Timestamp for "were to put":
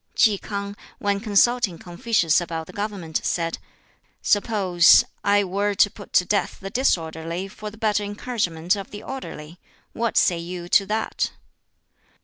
5.43-6.11